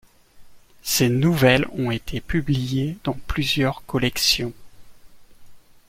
Ses 0.81 1.09
nouvelles 1.09 1.67
ont 1.77 1.91
été 1.91 2.21
publiées 2.21 2.97
dans 3.03 3.13
plusieurs 3.27 3.85
collections. 3.85 4.51